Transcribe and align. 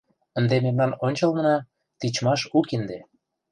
Ынде 0.37 0.55
мемнан 0.65 0.91
ончылнына— 1.05 1.57
тичмаш 1.99 2.41
у 2.57 2.59
кинде... 2.69 2.99